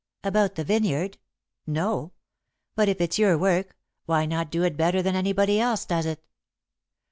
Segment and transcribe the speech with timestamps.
[0.23, 1.19] "About the vineyard?
[1.67, 2.13] No.
[2.73, 3.77] But, if it's your work,
[4.07, 6.23] why not do it better than anybody else does it?"